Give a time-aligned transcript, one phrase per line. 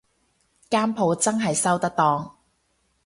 [0.71, 2.31] 間舖真係收得檔